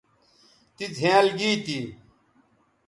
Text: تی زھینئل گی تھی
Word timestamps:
تی 0.75 0.85
زھینئل 0.97 1.27
گی 1.39 1.51
تھی 1.65 1.79